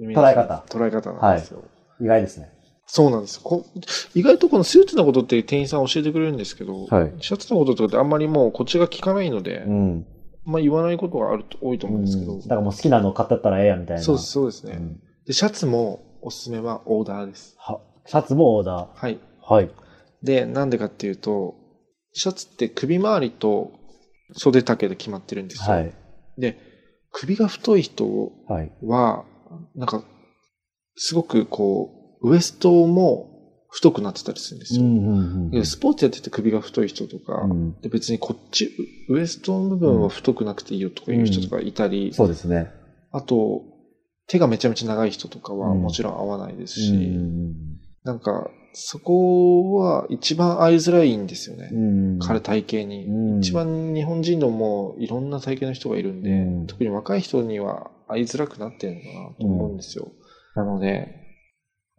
[0.00, 1.62] 捉え方捉え方なんですよ。
[2.00, 2.59] 意外ですね。
[2.92, 3.64] そうなんですこ
[4.14, 10.06] 意外とこのスーツのことって店員さん教えてくれるんですけど、はいシャツのこととかってあんまりもうこっちが聞かないので、うん。
[10.44, 14.02] まあ言わないことがあると多いと思うんですけど、うんだからもう好きなの買ってったらええやみたいな。
[14.02, 17.54] そうです、そうですね、うんで、シャツもおすすめはオーダーです。
[17.58, 19.14] はシャツもオーダはい。
[19.14, 19.18] ー。
[19.54, 19.70] はい。
[20.24, 21.54] で、なんでかっていうと、
[22.12, 23.70] シャツって首周りと
[24.32, 25.76] 袖丈で決まってるんですよ。
[25.76, 25.92] はい。
[26.36, 26.58] で、
[27.12, 28.72] 首が太い人はい。
[28.82, 29.24] は、
[29.76, 30.02] なんか、
[30.96, 33.30] すごくこう、ウエストも
[33.70, 34.82] 太くなってたりするんですよ。
[34.82, 37.80] うんうんうんでスポーツやってて首が太い人とか、うん。
[37.80, 38.70] で別にこっち、
[39.08, 42.70] ウエストの部分は太くなくていいよとかいう人とかいたり、そうですね。
[43.12, 43.62] あと、
[44.26, 45.82] 手がめちゃめちゃ長い人とかはうん。
[45.82, 47.54] もちろん合わないですし、うん
[48.02, 51.68] なんか、そこは一番合いづらいんですよね。
[51.72, 51.76] う
[52.16, 53.38] ん彼体型に、うん。
[53.40, 56.66] 一番日本人のもいろんな体型の人がいるんで、うん。
[56.66, 60.08] 特に若い人には合いづらくなってるのかなと思うんですよ。
[60.54, 61.19] なので、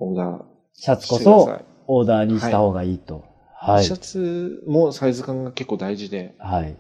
[0.03, 0.41] オーダー
[0.73, 1.63] シャツこそい。
[1.87, 3.23] オーダーにした方がいいと。
[3.55, 3.97] はいシャ。
[3.97, 6.75] ツもサイズ感が結構大事で、はい。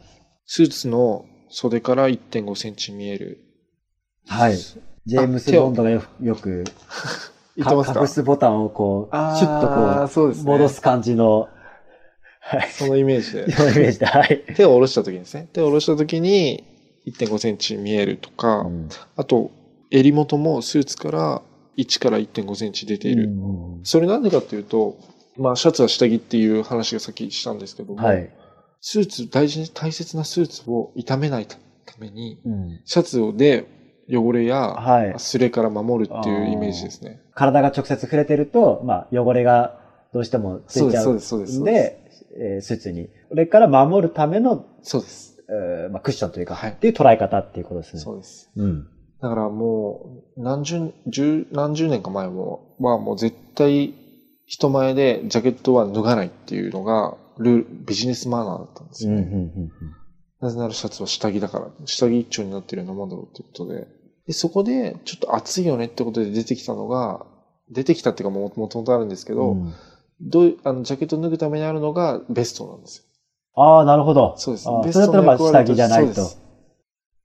[0.47, 3.45] スーツの袖から1.5センチ見える。
[4.27, 4.57] はい。
[4.57, 6.63] ジェームス・ボンドがよよく、
[7.55, 8.01] 言ってますか？
[8.01, 10.51] 隠すボタンをこう、シュッとこう、そうですね。
[10.51, 11.49] 戻す感じの、
[12.39, 12.69] はい。
[12.71, 13.51] そのイメージで。
[13.51, 14.43] そのイメージで、はい。
[14.55, 15.49] 手を下ろした時にですね。
[15.53, 16.63] 手を下ろした時に
[17.05, 19.51] 1.5センチ見えるとか、うんあと、
[19.91, 21.41] 襟元もスーツから
[21.77, 23.25] 1から1.5センチ出ている。
[23.25, 23.27] う
[23.79, 24.97] んそれなんでかっていうと、
[25.37, 28.29] まあ、シャツは下着っていう話がさっきしたんですけども、はい。
[28.81, 31.57] スーツ、大事に、大切なスーツを傷めないた
[31.99, 33.65] めに、うんシャツで
[34.09, 37.21] 汚れや、はいすれから守るっていうイメージですね。
[37.33, 39.79] 体が直接触れてると、まあ、汚れが
[40.13, 41.59] どうしてもついちゃうそうです、そうです。
[41.61, 42.01] んで、
[42.37, 43.09] えースーツに。
[43.29, 45.31] それから守るための、そうです。
[45.49, 48.01] えーまあ、クッションというか、はいっていう捉え方っていうことですね。
[48.01, 48.51] そうです。
[48.55, 48.87] うん。
[49.21, 53.93] だからもう、何十、十、何十年か前も、はもう絶対、
[54.45, 59.51] 人前でジャケットは脱がないっていうのが、ルール、ビジネスマナーだったんですよね。
[60.41, 63.87] なぜならシャツは下着だから、下着一丁になってるようなもんだろうってことで。
[64.25, 67.25] で、そこで、ちょっと暑いよねってことで出てきたのが、
[67.69, 69.73] 出てきたっていうかももともとあるんですけど、うん
[70.23, 73.03] どういう、あの、ジャケットを脱ぐためにあるのがベストなんですよ。
[73.55, 74.33] ああ、なるほど。
[74.37, 76.40] そうですベそれだったらまあ下着じゃないとそうです。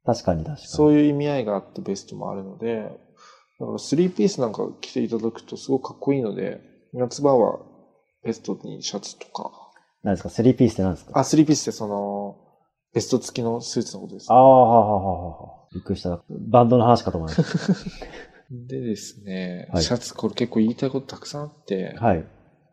[0.06, 0.66] 確かに確かに。
[0.68, 2.84] そういう意味合いがあってベストもあるので、
[3.58, 6.60] だからスリーピースなんか着ていただくとすごくかっこいいので、
[6.94, 7.58] 夏場は
[8.24, 9.50] ベストにシャツとか。
[10.02, 10.28] 何ですか？
[10.30, 11.12] スリーピースって何ですか？
[11.18, 12.36] あ、スリーピースってその、
[12.94, 15.66] ベスト付きのスーツのことです、ああ、はあはあはあはあ。
[15.74, 16.18] びっくりした。
[16.30, 17.42] バンドの話かと思いまし
[18.50, 22.04] でですね、はいシャツこれ結構言いたいことたくさんあって、た。
[22.04, 22.24] はい。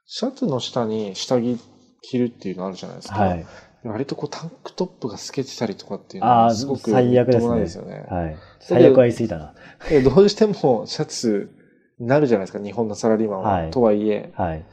[0.06, 1.58] シャツの下に下着
[2.02, 3.15] 着るっていうのあるじゃないですか。
[3.15, 3.46] はい。
[3.84, 8.06] 割とこうタンクトップが透けてたりとかっていうのはすごく最悪ですね。
[8.10, 8.36] はい。
[8.60, 9.54] 最悪は言い過ぎたな。
[9.89, 11.50] でどうしてもシャツ
[12.00, 13.52] になるじゃないですか、日本のサラリーマンは。
[13.52, 14.32] はいとはいえ。
[14.36, 14.65] はい。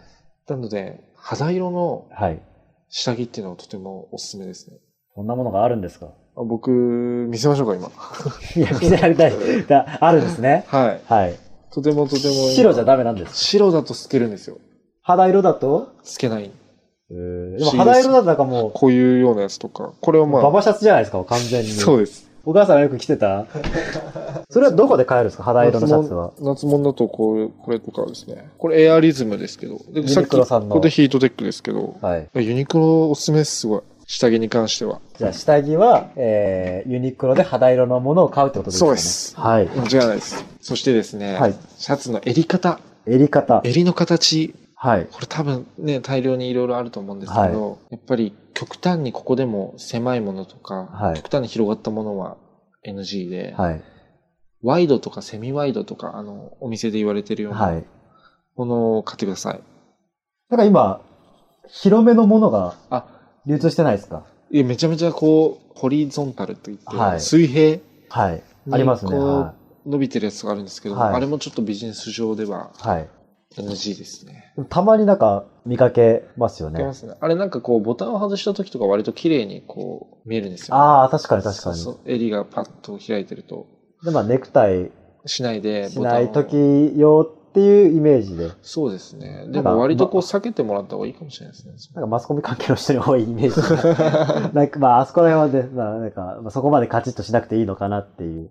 [0.49, 2.41] なので、肌色のはい。
[2.89, 4.79] 下着っていうのはとてもおすすめですね。
[5.15, 6.07] そんなものがあるんですか？
[6.37, 7.91] あ僕、見せましょうか、今。
[8.57, 9.67] いや、見せられたい。
[9.67, 10.65] だあるんですね。
[10.69, 11.01] はい。
[11.07, 11.37] はい。
[11.73, 12.51] とてもとても今。
[12.55, 13.37] 白じゃダメなんです。
[13.37, 14.59] 白だと透けるんですよ。
[15.03, 15.93] 肌色だと？
[16.03, 16.51] 透けない。
[17.11, 19.93] えーでも肌色だとなんかもこういうようなやつとか。
[20.01, 21.69] これはう、まあ、ババシャツじゃないですか、完全に。
[21.71, 22.31] そうです。
[22.45, 23.47] お母さんがよく着てた？
[24.49, 25.43] それはどこで買えるんですか？
[25.45, 26.31] 肌色のシャツは。
[26.41, 28.49] 夏物だとこう、これとかですね。
[28.59, 29.77] これエアリズムですけど。
[29.93, 31.97] でユニクロさんのここでヒートテックですけど。
[32.01, 32.29] はい。
[32.35, 33.81] ユニクロおすすめです、すごい。
[34.07, 35.01] 下着に関しては。
[35.19, 38.89] じゃあ、下着は、えー、ユニクロで肌色のものを買うってことですかね？
[38.89, 39.67] そうですはい。
[39.67, 40.45] 間違いないです。
[40.63, 42.81] そしてですね、はいシャツの襟型。
[43.07, 43.61] 襟方。
[43.65, 44.55] 襟の形。
[44.83, 45.07] はい。
[45.13, 52.39] これ多分ね、大量にいろいろあると思うんですけど、やっぱり極端にここでも狭いものとか、はい極端に広がったものは
[52.87, 53.83] NG で、はい。
[54.63, 57.73] ワイドとかセミワイドとか、あの、お店で言われてるようは。
[57.73, 57.85] ない
[58.57, 59.61] ものを買ってください。
[60.49, 61.01] なんか今、
[61.69, 63.05] 広めのものが、あ、
[63.47, 64.25] 流通してないですか？
[64.51, 68.43] いや、めちゃめちゃこう、ホリゾンタルといって、はい水平はい。
[68.65, 69.13] にありますね。
[69.87, 72.89] 伸びてるやつがあるんですけど、はいあれもちょっとビジネス上では、い。
[72.89, 73.09] はい。
[73.57, 74.53] NG ですね。
[74.69, 76.95] たまになんか見かけますよねま。
[76.95, 77.15] すね。
[77.21, 81.79] あれなんかこう、ボタンを外した時とか割と綺麗にこう、見えるんですよ、ああ、確かに確かに。
[81.79, 83.67] そう襟がパッと開いてると、
[84.05, 84.91] で、まあネクタイ
[85.27, 88.53] しないで、しない時用っていうイメージで。
[88.63, 89.47] そうですね。
[89.49, 91.75] でも割とこう、避けてもらった方がいいかもしれないですね。
[91.95, 94.55] なんかマスコミ関係の人に多いイメージ。
[94.55, 98.51] なんかまああそこら辺はね、まあなんか、まあ、そこまでカチッとしなくていいのかなっていう。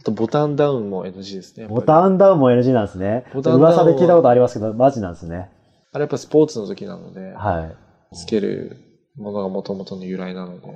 [0.00, 1.66] あと、ボタンダウンも NG ですね。
[1.66, 3.24] ボタンダウンも NG なんですね。
[3.34, 5.50] ボタンダウンは噂で聞いたことありますけど、マジなんですね。
[5.92, 7.72] あれやっぱスポーツの時なので、は
[8.12, 8.16] い。
[8.16, 8.76] つける
[9.16, 10.68] ものが元々の由来なので。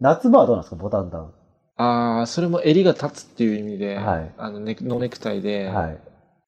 [0.00, 1.30] 夏場はどうなんですか、ボタンダウン。
[1.76, 5.98] ああ、それも襟が立つっていう意味で、はいあのネク、ノーネクタイで、はい。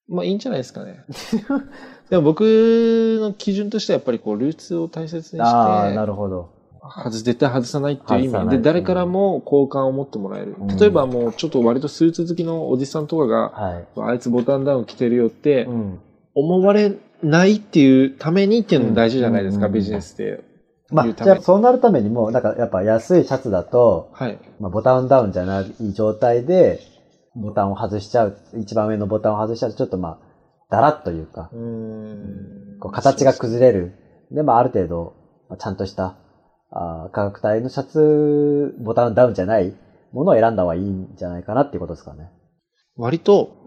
[0.08, 1.04] まあいいんじゃないですかね。
[2.10, 2.42] でも僕
[3.20, 6.61] の基準としてはやっぱりこう、ルーツを大切にして、ああ、なるほど。
[6.82, 10.56] 外絶対外さないっていう意味で、誰からも好感を持ってもらえる。
[10.58, 13.86] うん例えばもうちょっと割とスーツ好きのおじさんとかが、はい。
[14.00, 16.00] あいつボタンダウン着てるよってうん。
[16.34, 16.92] 思われ
[17.22, 20.42] ないっていうためにっていうのも大事じゃないですか、うんビジネスで。
[20.90, 24.38] まあ、じゃあそうなるためにも、なんかやっぱ安いシャツだと、はい。
[24.60, 26.80] まあ、ボタンダウンじゃない状態で、
[27.34, 30.18] ボタンを外しちゃう、一番上のボタンを外しちゃうと、ちょっとまあ、
[30.70, 32.78] だらっというか、う。
[32.80, 33.94] こう形が崩れる。
[34.30, 35.14] で、まあ、ある程度、
[35.48, 36.16] まあちゃんとした、
[36.72, 39.74] あー価格帯のシャツ、ボタンダウンじゃない
[40.12, 42.30] ものを選んだ方がいいんじゃないかなっていうことですかね。
[42.96, 43.60] 割と、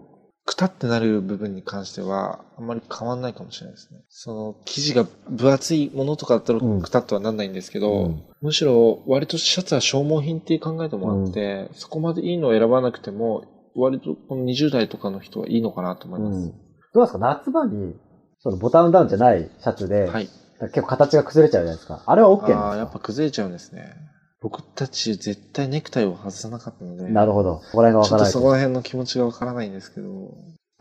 [0.44, 4.00] くたってなる部分に関しては、あんまり変わんないかもしれないですね。
[4.08, 16.36] その、生地が分厚いものとかだったら、うんくたっとはなんないんですけど、うんむしろ、割とシャツは消耗品って考えてもらって、そこまでいいのを選ばなくても、割とこの20代とかの人はいいのかなと思います。
[16.36, 16.50] うん。
[16.94, 17.18] どうですか？
[17.18, 17.94] 夏場に、
[18.38, 20.28] そのボタンダウンじゃないシャツで、はい。
[20.60, 22.02] 結構形が崩れちゃうじゃないですか。
[22.06, 22.66] あれは OK なんですか？
[22.68, 23.94] ああ、やっぱ崩れちゃうんですね。
[24.40, 27.56] 僕たち絶対ネクタイを外さなかったので、なるほど。
[27.56, 30.08] ここら辺がわちょっとからないそこら辺の気持ちがわからないんですけど。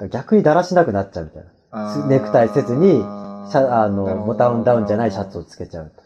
[0.09, 2.07] 逆にだらしなくなっちゃうみたいな。
[2.07, 6.01] ネクタイせずにシャあの、ボタンダウンじゃないシャツをつけちゃうと。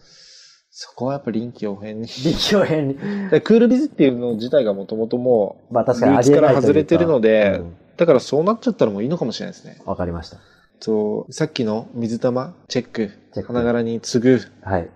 [0.71, 2.07] そこはやっぱり臨機応変に。
[2.07, 2.97] 臨機応変に。
[3.29, 9.81] でクールビズっていうの自体がもともともまあ確かにルーツから外れてるのでうんう、だからそうなっちゃったらもういいのかもしれないですね。
[9.85, 10.37] わかりました。
[10.79, 13.53] そう、さっきの水玉、チェック、チェック。
[13.53, 14.89] 花柄に次ぐ、はい。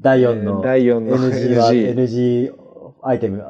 [0.00, 2.52] 第4のえー第4の NG は NG NG
[3.02, 3.42] アイテム。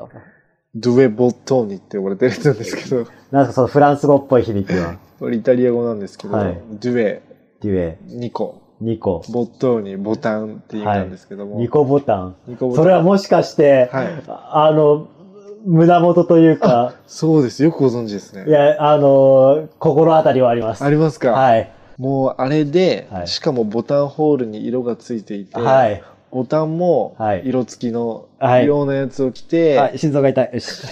[0.74, 4.98] ドゥエボットーニって呼ばれてるやつなんですけど、なんかそのフランス語っぽい響きは。
[5.18, 6.60] これイタリア語なんですけど、はい。
[6.80, 7.22] ドゥエ、
[7.60, 12.36] デュエ、2個、2個、ボットーニ、ボタンっていうんですけども、2個ボタン。
[12.46, 12.84] 二個ボタン。
[12.84, 14.22] それはもしかして、はい。
[14.26, 15.08] あの、
[15.66, 17.62] 胸元というか、そうです。
[17.62, 18.44] よくご存知ですね。
[18.48, 20.84] いや、あの、心当たりはあります。
[20.84, 21.32] ありますか？
[21.32, 21.70] はい。
[21.98, 26.02] もうあれで、はいしかもボタンホールに色がついていて、はい。
[26.30, 30.50] ボタンもはい色付きのはい色のやつを着て、はい、心臓が痛い。
[30.52, 30.86] よし。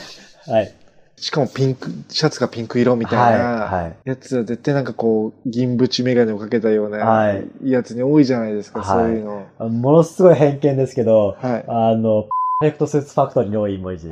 [0.50, 0.74] はい。
[1.18, 9.68] しかもピンク、シャツがピンク色みたいな、やつは絶対なんかこう、銀縁メガネをかけたようなはいやつに多いじゃないですか、はいそういうの。
[9.70, 11.64] ものすごい偏見ですけど、はい。
[11.66, 12.26] あの、
[12.58, 14.08] パーフェクトスーツファクトリーに多いイメージ。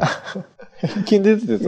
[1.05, 1.59] 偏見ですで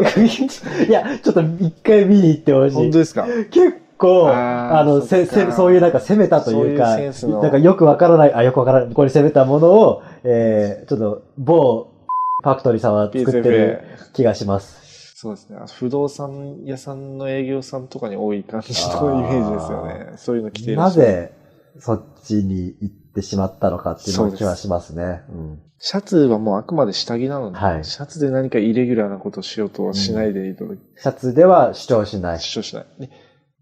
[0.50, 2.74] す いや、ちょっと一回見に行ってほしい。
[2.74, 3.26] 本当ですか？
[3.50, 11.88] 結構、あの、せ、せ、そういうなんか攻めたというか、そういうなんかよくわからない、あ、よくわからない、これ攻めたものを、えー、ちょっと、某、
[12.42, 13.80] ファクトリーさんは作ってる
[14.12, 15.14] 気がします。
[15.16, 15.56] そうですね。
[15.78, 20.12] 不動産屋さんの営業さんとかに多い感じのイメージですよね。
[20.16, 21.32] そういうの着てるなぜ、
[21.78, 25.22] そっちに行ってしまったのかっていうの気はしますね。
[25.28, 25.60] うん。
[25.78, 32.40] シャツはもうあくまで下着なので、はいシャツで何かイレギュラーなことをしようとはしないでいただき、シャツでは主張しない。
[32.40, 32.86] 主張しない。
[33.00, 33.10] で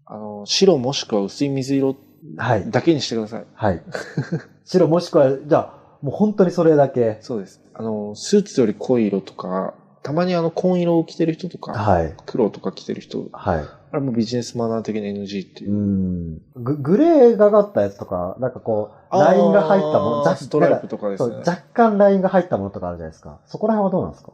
[0.05, 1.95] あの、白もしくは薄い水色
[2.37, 2.69] はい。
[2.69, 3.45] だけにしてください。
[3.53, 3.81] はい。
[4.65, 7.17] 白もしくは、じゃあ、もう本当にそれだけ。
[7.21, 7.61] そうです。
[7.73, 12.13] あの、スーツより濃い色とか、たまにあの、紺色を着てる人とか、はい。
[12.25, 13.63] 黒とか着てる人、はい。
[13.95, 15.75] あれもビジネスマナー的な NG っていうう。
[15.75, 16.41] ん。
[16.55, 21.37] ググレーがかったやつとか、なんかこう、ラインが入ったもの、ストライプととかですね。
[21.37, 23.39] 若干ラインが入ったものとかあるじゃないですか。
[23.45, 24.33] そこら辺はどうなんですか？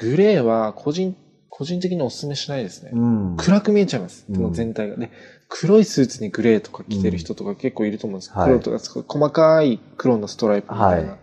[0.00, 1.14] グレーは個人、
[1.50, 2.92] 個人的にお勧めしないですね。
[2.98, 4.24] ん暗く見えちゃいます。
[4.28, 4.96] うんこの全体が。
[4.96, 5.10] で、
[5.48, 11.10] 黒いスーツにグレーとか着てる人とか結構いると思うんですけど、はい黒とか細かい黒のストライプみたいな。
[11.10, 11.18] はい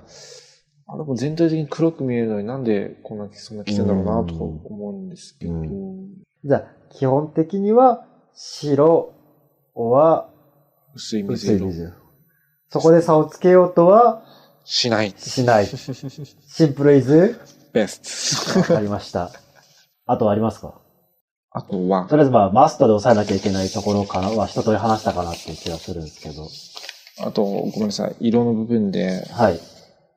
[0.89, 5.51] あれも全体的に黒く見えるのになんでこんな、そんな着てんだろうなとか思うんですけど。
[5.51, 6.07] うん
[6.45, 9.13] じゃあ、基本的には、白
[9.75, 10.29] は
[10.95, 11.55] 薄い水色。
[11.55, 11.93] 薄い水。
[12.69, 14.23] そこで差をつけようとは
[14.63, 15.13] しない。
[15.17, 15.67] しない。
[15.69, 17.39] シンプルイズ
[17.73, 18.73] ベスわト。
[18.75, 19.31] かりました。
[20.05, 20.81] あとはありますか？
[21.51, 26.47] あとはと、りあえずまあ、マストで抑えなきゃいけないところかなは一通り話したかなっていう気がするんですけど。
[27.25, 28.15] あと、ごめんなさい。
[28.19, 29.59] 色の部分で、はい。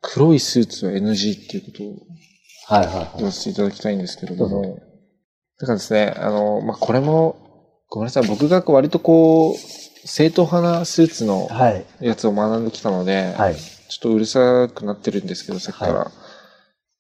[0.02, 1.96] 黒いスーツは NG っていうことを
[2.66, 3.10] はいはいはい。
[3.16, 4.78] 言わせていただきたいんですけれども、
[5.60, 7.36] だからですね、あの、まあ、これも、
[7.88, 9.56] ごめんなさい、僕が割とこう、
[10.06, 11.84] 正統派なスーツのはい。
[12.00, 13.56] やつを学んできたので、はい。
[13.56, 13.62] ちょ
[13.96, 15.92] っとうるさくなってるんですけど、さっきから。
[15.94, 16.10] は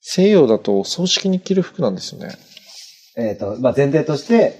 [0.02, 2.34] 西洋だとお葬式に着る服なんですよね。
[3.16, 4.58] えっ、と、まあ、前提として、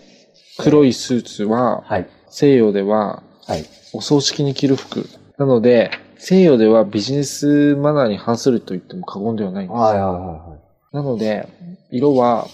[0.59, 2.09] 黒いスーツは、はい。
[2.31, 3.65] 西洋でははい。
[3.93, 5.09] お葬式に着る服。
[5.39, 9.77] なので、西洋ではビジネスマナーに反すると言っても過言ではないんです。
[9.77, 10.59] はいはいは
[10.93, 11.49] なので、
[11.91, 12.47] 色は、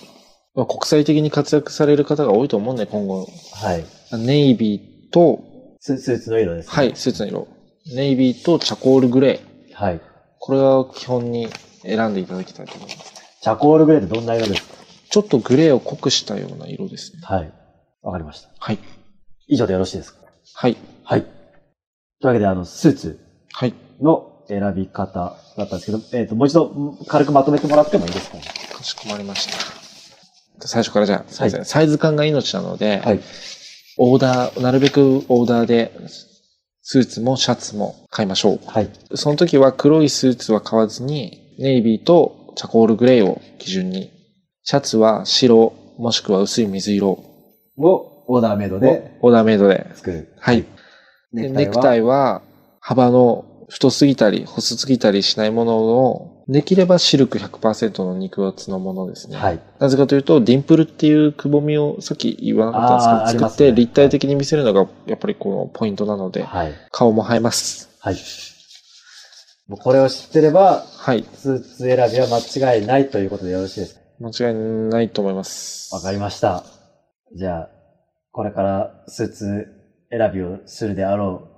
[0.56, 3.22] まあ、国際的に活躍される方が多いと思うんで、今後。
[3.22, 3.26] い
[3.64, 3.84] はい。
[4.10, 4.20] はい。
[4.26, 5.44] ネイビーと、
[5.80, 6.72] ススーツの色ですね。
[6.72, 7.48] はい、スーツの色。
[7.94, 9.74] ネイビーとチャコールグレー。
[9.74, 10.00] はい。
[10.40, 11.48] これを基本に
[11.82, 13.12] 選んでいただきたいと思います。
[13.42, 14.66] チャコールグレーってどんな色です
[15.10, 17.20] ちょっとグレーを濃くしたような色ですね。
[17.20, 17.52] かはい。
[18.02, 18.48] わかりました。
[18.58, 18.78] はい。
[19.46, 20.20] 以上でよろしいですか？
[20.54, 20.76] はい。
[21.04, 21.22] はい。
[21.22, 21.30] とい
[22.24, 23.20] うわけで、あの、スーツ
[23.52, 23.74] はい。
[24.00, 28.42] の選び方だったんですけど、えっ、と、もう一度ん軽くまとめてもらってもいいですかね？
[28.72, 29.85] かしこまりました。
[30.60, 31.50] 最初からじゃあ、すい。
[31.50, 33.20] サイズ感が命なので、はい。
[33.98, 35.92] オーダー、なるべくオーダーで、
[36.82, 38.60] スーツもシャツも買いましょう。
[38.66, 38.90] はい。
[39.14, 44.12] その時は黒いスーツは買わずに、ネイビーとチャコールグレーを基準に、
[44.62, 47.36] シャツは白、もしくは薄い水色を
[47.78, 49.86] をオーダーメイドでオーダーメイドで。
[49.94, 50.34] 作る。
[50.38, 50.64] はい。
[51.32, 52.42] でネクタイイは
[52.80, 59.36] 幅の太すぎたり細すぎたりしないものを、できればシルク100%の肉厚のものですね。
[59.36, 59.46] は。
[59.46, 59.60] はい。
[59.80, 66.72] なぜかというと、ディンプルっていうくぼみをさっき言わなかったんですけど、作って立体的に見せるのがやっぱりこのポイントなので、はい。
[66.92, 67.88] 顔も映えます。
[67.98, 68.16] はい。
[69.66, 71.24] もうこれを知ってれば、はい。
[71.34, 74.00] スーツ選びは間違いないということでよろしいですか？
[74.20, 75.92] 間違いないと思います。
[75.92, 76.62] わかりました。
[77.34, 77.70] じゃあ、
[78.30, 79.66] これからスーツ
[80.10, 81.48] 選びをするであろ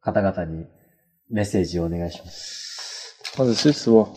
[0.00, 0.66] う方々に
[1.30, 3.16] メッセージをお願いします。
[3.38, 4.08] まずスーツを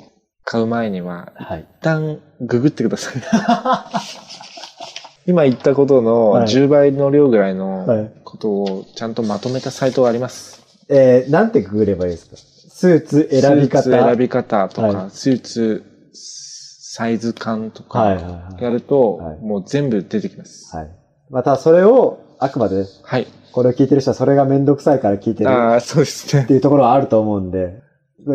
[0.43, 1.61] 買う前には、はい。
[1.61, 3.21] 一旦ググってください。
[5.27, 8.11] 今言ったことのはい10倍の量ぐらいのはい。
[8.23, 10.61] ことをちゃんとまとめたサイトがあります。
[10.89, 12.35] えー、なんてググればいいですか？
[12.37, 13.83] スーツ選び方。
[13.83, 18.63] スーツ選び方とか、はいスーツサイズ感とかはいはいはい。
[18.63, 20.75] やると、はいもう全部出てきます。
[20.75, 20.89] はい。
[21.29, 23.27] またそれを、あくまで、はい。
[23.51, 26.45] これを聞いてる人はそれがめんどくさいから聞いてるああ、そうですねっ。
[26.47, 27.81] ていうところはあると思うんで、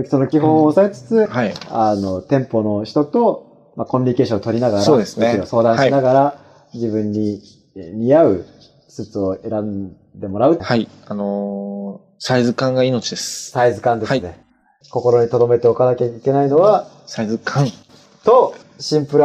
[0.08, 1.54] その基本を押さえつつ、はい。
[1.70, 6.38] あの、店舗の人と、まあ、コミュニケーションを取りながら、そうですね相談しながら、
[6.72, 7.42] 自分に
[7.76, 8.44] えー似合う
[8.88, 10.88] スーツを選んでもらう、はい。
[11.06, 13.50] あのーサイズ感が命です。
[13.50, 14.20] サイズ感ですね。
[14.22, 14.44] はい
[14.90, 17.66] 心に留めておかなきゃいけないのは、サイズ感
[18.22, 19.24] と、シンプル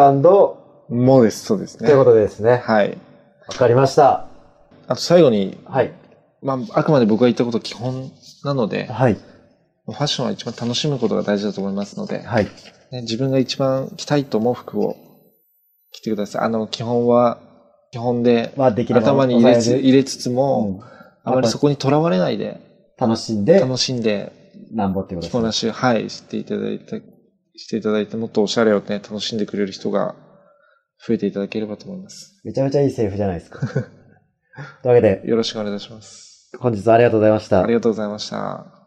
[0.90, 1.46] もです。
[1.46, 1.88] そうですね。
[1.88, 2.64] ということでですね。
[2.66, 2.98] はい。
[3.48, 4.29] わかりました。
[4.90, 5.94] あと最後に、はい。
[6.42, 8.12] まあ、あくまで僕が言ったこと基本
[8.44, 9.14] なので、はい。
[9.14, 12.46] ファッションは一番楽しむことが大事だと思いますので、はい。
[12.92, 14.96] ね、自分が一番着たいと思う服を
[15.92, 16.42] 着てください。
[16.42, 17.40] あの、基本は、
[17.92, 20.90] 基本で、まあ、できれば頭に入れつ入れつつずも、うん
[21.24, 22.60] あまりそこにとらわれないで、
[22.98, 24.32] 楽しんで、楽しんで、
[24.72, 27.04] なんぼっていうこと着こなし、はい、していただいて、
[27.56, 30.16] していただいて、もっとおしゃれをね、楽しんでくれる人が
[31.06, 32.40] 増えていただければと思います。
[32.44, 33.60] めちゃめちゃいいセリフじゃないですか。
[34.84, 36.52] というわけで、よろしくお願いいたします。
[36.58, 37.74] 本日はありがとうございましたあり。
[37.74, 38.79] がとうございました。